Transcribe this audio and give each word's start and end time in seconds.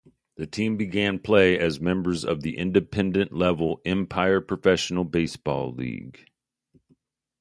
The 0.35 0.47
team 0.47 0.77
began 0.77 1.19
play 1.19 1.59
as 1.59 1.79
members 1.79 2.25
of 2.25 2.41
the 2.41 2.57
Independent 2.57 3.33
level 3.33 3.83
Empire 3.85 4.41
Professional 4.41 5.03
Baseball 5.03 5.75
League. 5.75 6.25